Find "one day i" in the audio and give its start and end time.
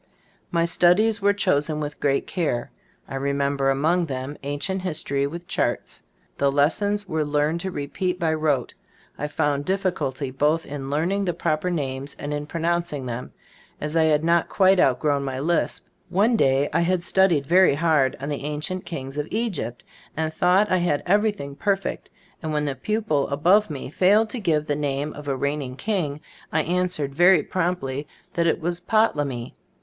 16.09-16.81